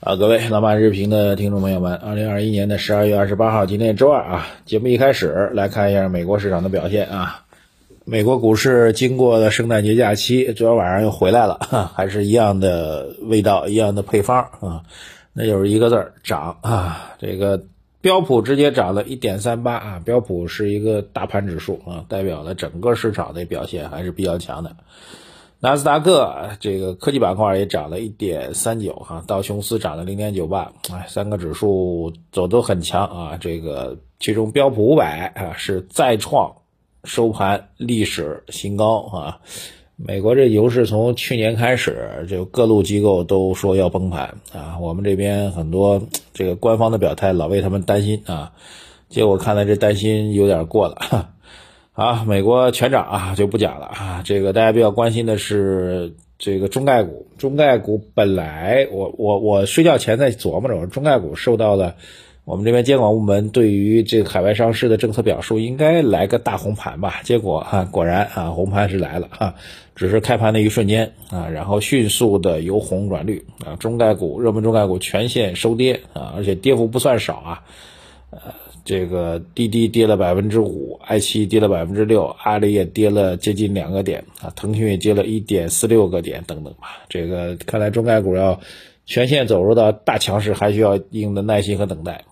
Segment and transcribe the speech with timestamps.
[0.00, 7.44] 啊，各位老马日评的听众朋友们，二零二一年的十二月二十八号，今天周二啊，节目一开始来看一下美国市场的表现啊。
[8.04, 14.82] 美国股市经过了圣诞节假期，昨天晚上又回来了，还是一样的味道，一样的配方啊，
[15.32, 17.14] 那就是一个字儿涨啊。
[17.18, 17.62] 这个
[18.02, 24.76] 标普直接涨了一点三八啊，标普是一个大盘指数啊，代表了整个市场的表现还是比较强的。
[25.64, 33.38] 纳斯达克这个科技板块也涨了一点三九哈，道琼斯涨了零点九八，哎，三个指数走都很强啊。
[33.40, 36.56] 这个其中标普五百啊是再创
[37.04, 39.38] 收盘历史新高啊。
[39.96, 44.76] 美国这牛市从去年开始，就各路机构都说要崩盘啊。
[44.82, 46.02] 我们这边很多
[46.34, 48.52] 这个官方的表态老为他们担心啊，
[49.08, 51.30] 结果看来这担心有点过了。
[51.94, 54.22] 啊，美国全涨啊，就不讲了啊。
[54.24, 61.94] 这个大家比较关心的是这个中概股，中概股本来我我我睡觉前在琢磨着，我中概股受到了
[62.44, 67.20] 我们这边监管部门对于这个海外上市的政策表述，应该来个大红盘吧？
[67.22, 69.54] 结果啊，果然啊，红盘是来了啊，
[69.94, 77.62] 只是开盘的一瞬间啊，然后迅速的由红转绿啊，中概股热门中概股全线收跌啊，而且跌幅不算少啊，
[78.30, 78.40] 呃。
[78.84, 87.04] 这个滴滴跌了百分之五，爱奇艺跌了百分之六，阿里也跌了接近两个点啊，腾讯也跌了一点四六个点等等吧。
[87.08, 88.60] 这个看来中概股要
[89.06, 92.24] 全线走入到大强势，还需要一定的耐心和等待。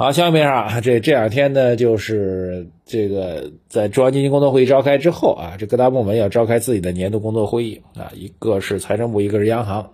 [0.00, 9.90] 好，下面啊这这两天呢，就是这个在中央经济工作会议召开之后啊，这各大部门要召开自己的年度工作会议啊，一个是财政部，一个是央行。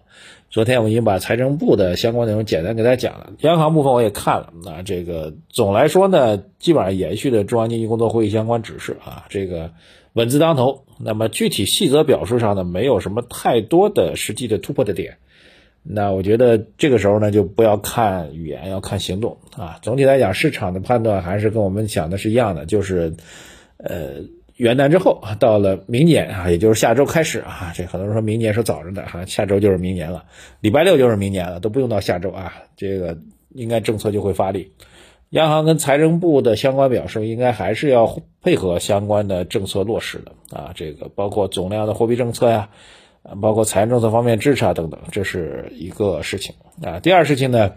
[0.50, 4.52] 昨天我已经把财政部的相关内容简单给大家讲了，央行部分我也看了。
[4.62, 9.70] 那这个总来说呢，基本上延续的中央经济工作会议相关指示啊，这个
[10.12, 10.84] 稳字当头。
[11.00, 15.16] 那么具体细则表述上呢，没有什么太多的实际的突破的点。
[15.84, 19.78] 那我觉得这个时候呢，就不要看语言，要看行动啊。
[19.82, 23.14] 总体来讲，市场的判断还是跟我们想的是一样的，就是
[23.77, 24.22] 呃。
[24.56, 30.27] 元旦之后，到了明年啊，也就是下周开始啊，这很多人说明年是早着的哈，下周就是明年了，
[30.61, 33.18] 礼拜六就是明年了，都不用到下周啊，这个
[33.52, 34.70] 应该政策就会发力。
[35.30, 42.70] 央行跟财政部的相关表示，应该还是要配合相关的政策落实的啊，这个包括总量的货币政策呀，
[43.40, 47.01] 包括财政政策方面支持啊等等，这是一个事情啊。
[47.01, 47.73] 第二事情呢，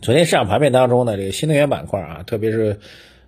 [0.00, 2.78] 昨天市场盘面当中呢，这个新能源板块啊，特别是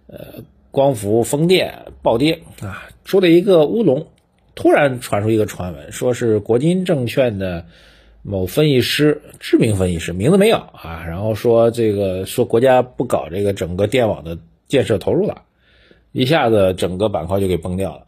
[0.06, 0.44] 呃。
[0.70, 4.06] 光伏、风电暴跌啊，出了一个乌龙，
[4.54, 7.64] 突然传出一个传闻，说是国金证券的
[8.22, 15.42] 某分析师，知名分析师，名字没有啊，然后说这个说国家不搞这个整个电网的建设投入了，
[16.12, 18.06] 一下子整个板块就给崩掉了，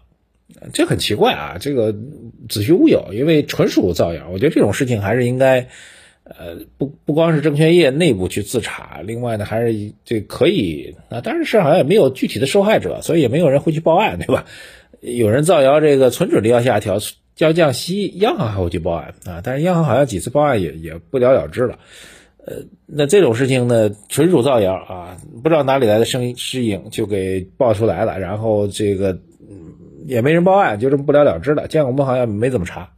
[0.73, 1.95] 这很奇怪啊，这个
[2.49, 5.69] 子虚乌有，因为纯属造谣，我觉得这种事情还是应该。
[6.23, 11.21] 呃，不不光是证券业内部去自查，另外呢，还是这可以啊。
[11.25, 14.45] 但是市场上也没有具体的受害者，所以也没有人会去报案，对吧？
[15.01, 16.99] 有人造谣这个存准率要下调，
[17.39, 19.41] 要降息，央行还会去报案啊。
[19.43, 21.81] 但是央行好像几次报案也也不了了之了。
[22.47, 29.75] 呃，那这种事情呢，纯属造谣啊，不知道哪里来的声势影就给爆出来了，然后这个嗯
[30.07, 31.69] 也没人报案，就这么不了了之了。
[31.69, 32.91] 监管部好像没怎么查。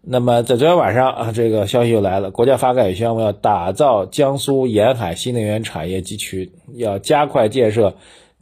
[0.00, 7.96] 那么在昨天晚上啊，这个消息又来了，国家发改委宣布要打造江苏沿海新能源产业集群，要加快建设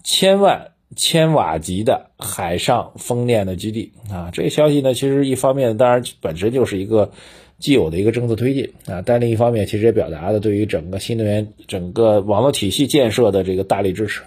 [0.04, 4.30] 千万千瓦级的海上风电的基地啊。
[4.32, 7.10] 这个消息呢，其实一方面当然本身就是一个
[7.58, 14.22] 既有的一个政策推进啊，但另一方面其实也表达了对于整个新能源整个网络体系建设的这个大力支持。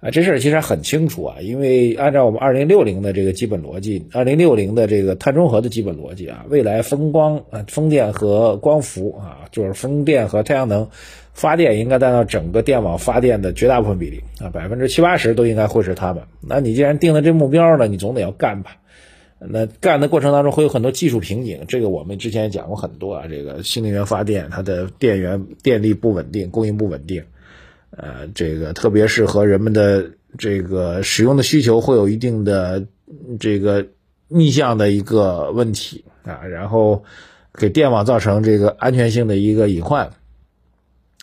[0.00, 10.88] 啊，这事儿其实很清楚啊，因为按照我们二零六零的这个基本逻辑，二零六零的这个碳中和的基本逻辑啊，未来风光啊、风电和光伏啊，就是风电和太阳能
[11.32, 16.22] 发电应该占到整个电网发电的绝大部分比例啊，百分之七八十都应该会是它们。
[16.40, 18.76] 那你既然定了这目标了，你总得要干吧？
[19.40, 23.26] 那干的过程当中会有很多技术瓶颈，这个我们之前也讲过很多啊。
[23.28, 27.24] 这个新能源发电它的电源电力不稳定，供应不稳定。
[27.90, 32.86] 呃，这个特别是和人们的这个使用的需求会有一定的
[33.40, 33.86] 这个
[34.28, 37.02] 逆向的一个问题啊，然后
[37.54, 40.10] 给电网造成这个安全性的一个隐患。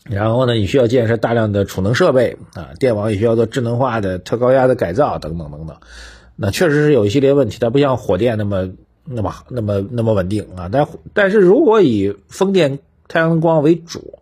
[0.04, 5.78] 然后呢，你需要建设大量的储能设备啊，电网也需要做智能化的特高压的改造等等等等。
[6.36, 8.72] 那确实是有一系列问题，它不像火电那么
[9.06, 10.70] 那么那么那么稳定啊。
[10.72, 14.20] 但但是如果以风电、太阳光为主。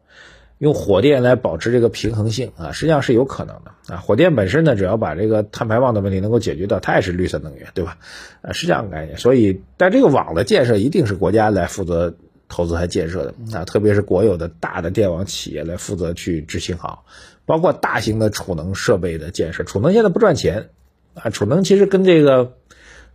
[0.63, 3.97] 用火电来保持这个平衡性啊，实际上是有可能的啊。
[3.97, 7.97] 火电本身呢，只要把这个碳排放的问题能够解决掉，它也是绿色能源，对吧？
[8.41, 9.17] 啊，是这样概念。
[9.17, 12.15] 所以，但这个网的建设一定是国家来负责
[12.47, 17.03] 投资和建设的啊，特别是国有的大的电网企业来负责去执行好，
[17.45, 19.65] 包括大型的储能设备的建设。
[19.65, 20.69] 储能现在不赚钱
[21.13, 22.53] 啊，储能其实跟这个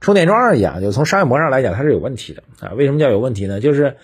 [0.03, 2.75] 充电桩一样，就从商业模式上来讲它是有问题的啊。
[2.75, 3.59] 为什么叫有问题呢？
[3.59, 3.97] 就是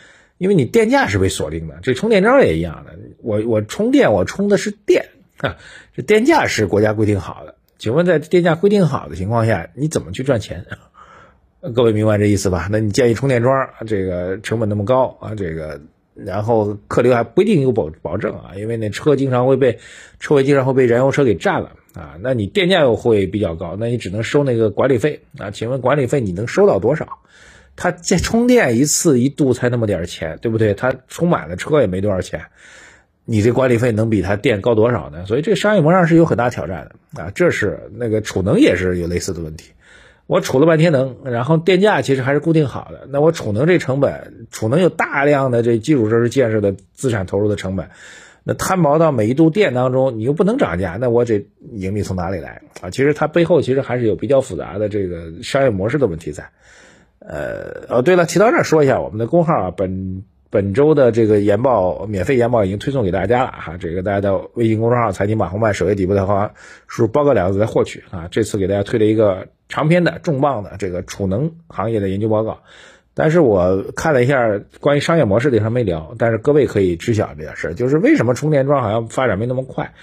[0.45, 5.07] 因为你电价是被锁定的，这充电桩也一样的，我我充电我充的是电，
[5.97, 7.55] 这电价是国家规定好的。
[7.79, 10.67] 请问在电价规定好的情况下，你怎么去赚钱？
[11.75, 12.69] 各位明白这意思吧？
[12.71, 15.81] 那你建议充电桩，这个成本那么高啊，这个
[16.15, 19.79] 然后客流还不一定有保保证啊，因为那车经常会被
[20.21, 25.51] 车位经常会被燃油车给占了啊，那你电价又会比较高，那你只能收那个管理费啊。
[25.51, 27.21] 请问管理费你能收到多少？
[27.77, 30.75] 它这充电一次一度才那么点钱，对不对？
[30.75, 32.47] 它充满了车也没多少钱，
[33.25, 35.27] 你这管理费能比它电高多少呢？
[35.27, 37.33] 所以这个商业模式是有很大挑战的啊。
[37.35, 39.73] 这是那个储能也是有类似的问题。
[40.27, 43.07] 我储了半天能，然后电价其实还是固定好的。
[43.11, 47.91] 那我储能这成本，储能有大量的这基础设施建设的资产投入的成本，
[48.43, 52.89] 那摊薄到每一度电当中，你又不能涨价，那我这盈利从哪里来啊？
[52.89, 56.49] 其实它背后其实还是有比较复杂的这个商业模式的问题在。
[57.27, 66.53] 呃，哦，对了，提到这儿说一下，我们的公号啊，本本周的这个研报免费研报已经推送给大家了哈，这个大家到微信公众号“财经马红漫”首页底部的话
[66.87, 68.29] 输入“报告”两个字来获取啊。
[68.31, 69.49] 这次给大家推了一个。
[69.67, 72.61] 长篇的重磅的这个储能行业的研究报告，
[73.15, 76.15] 但是我看了一下关于商业模式的，他没聊。
[76.19, 79.95] 但是各位可以知晓这件事，就是为什么充电桩好像发展没那么快，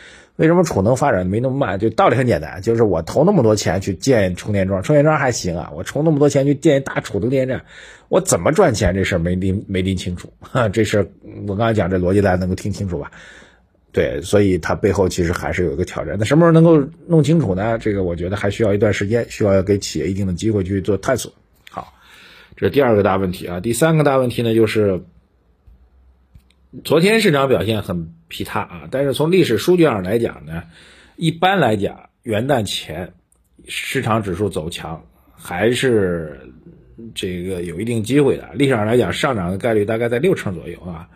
[0.42, 1.78] 为什么储能发展没那么慢？
[1.78, 7.64] 就道理很简单，就是我投那么多钱去建充电桩，充电桩还行啊，我充那么多钱去建一大储能电站，
[8.10, 8.96] 我怎么赚钱？
[8.96, 10.34] 这事儿没拎没拎清楚。
[10.40, 11.08] 哈， 这事儿
[11.48, 13.12] 我刚才讲这逻辑大家能够听清楚吧？
[13.92, 16.16] 对，所以它背后其实还是有一个挑战。
[16.18, 17.78] 那什么时候能够弄清楚呢？
[17.78, 21.32] 这个我觉得还需要一段时间，需要给企业一定的机会去做探索。
[21.70, 21.94] 好，
[22.56, 23.60] 这是第二个大问题啊。
[23.60, 25.04] 第三个大问题呢，就是
[26.84, 28.88] 昨天市场表现很疲沓啊。
[28.90, 30.64] 但是从历史数据上来讲呢，
[31.18, 33.14] 一般来讲元旦前
[33.68, 36.54] 市场指数走强还是
[37.14, 38.50] 这个有一定机会的。
[38.54, 41.10] 历史上来讲，上涨的概率大概在六成左右啊。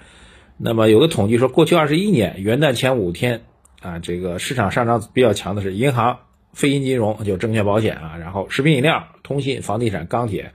[0.57, 3.43] 那么有个统计说，过去二十一年元旦前五天
[3.81, 6.19] 啊，这个市场上涨比较强的是银行、
[6.51, 10.51] 非银金融，就证券、保险啊，然后食品饮料、通信、房地产、钢铁，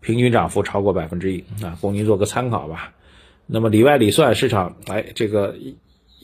[0.00, 2.92] 平均涨幅超过百分之一啊，供您做个参考吧。
[3.46, 5.54] 那么里外里算市场，哎，这个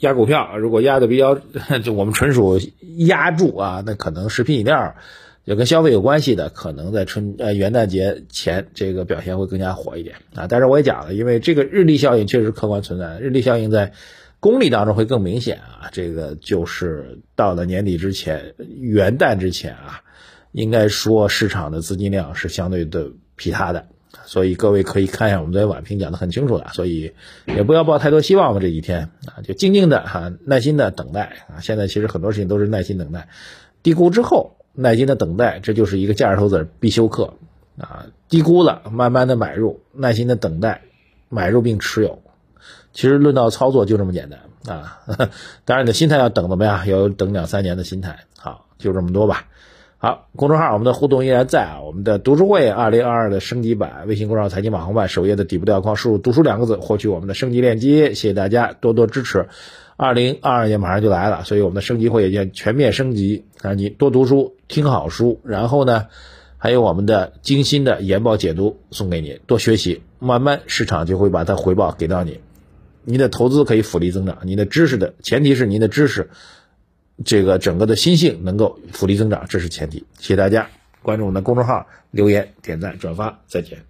[0.01, 1.35] 压股票如果压的比较，
[1.83, 2.61] 就我们纯属
[2.97, 4.95] 压住啊，那可能食品饮料。
[5.45, 10.47] 就跟消费有关系的，可能在春呃元旦节前这个表现会更加火一点啊。
[10.49, 13.93] 但是我也讲了，因为这个日历效应确实客观存在，日历效应在
[14.39, 15.91] 公历当中会更明显啊。
[15.91, 20.03] 这个就是到了年底之前，元旦之前啊，
[20.53, 23.87] 应该说市场的资金量是相对的疲沓的，
[24.25, 27.13] 所以各位可以看一下我们昨天晚评讲的很清楚的，所以
[27.47, 28.61] 也不要抱太多希望吧。
[28.61, 31.61] 这几天啊，就静静的哈，耐心的等待啊。
[31.61, 33.29] 现在其实很多事情都是耐心等待，
[33.83, 34.57] 低估之后。
[34.75, 37.35] 耐心的等待，这就是一个价值投资必修课
[37.77, 38.07] 啊！
[38.31, 40.81] 低估了，慢慢的买入，耐心的等待，
[41.29, 42.23] 买入并持有。
[42.95, 44.41] 其实论到操作就这么简单
[44.75, 45.03] 啊！
[45.67, 46.87] 当然你的心态要等怎么样？
[46.89, 48.21] 要等两三年的心态。
[48.39, 49.47] 好，就这么多吧。
[50.05, 51.81] 好，公众号我们的互动依然在啊！
[51.81, 58.09] 我们的读书会二零二二的升级版，微信公众号财经网红版首页的底部对话框输入“读书”两个字，获取我们的升级链接。
[58.09, 59.47] 谢谢大家多多支持。
[59.97, 63.75] 二零二二年马上就来了，所以我们的升级会也将全面升级啊！
[63.75, 66.09] 你多读书，听好书，然后呢，
[66.59, 72.41] 还有我们的精心的研报解读送给你，多学习，慢慢市场就会把它回报给到你。
[73.05, 76.31] 你的投资可以复利增长，你的知识的前提是您的知识，
[77.25, 79.99] 这个整个的心性能够复利增长，这是前提。
[80.19, 80.69] 谢谢大家
[81.03, 83.85] 关注我们的公众号，留言、点赞、转发，再见。